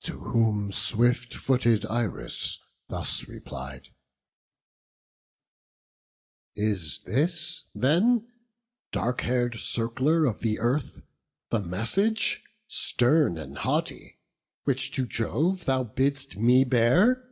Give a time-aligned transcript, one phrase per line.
[0.00, 3.90] To whom swift footed Iris thus replied:
[6.56, 8.26] "Is this, then,
[8.90, 11.02] dark hair'd Circler of the Earth,
[11.50, 14.18] The message, stern and haughty,
[14.64, 17.30] which to Jove Thou bidd'st me bear?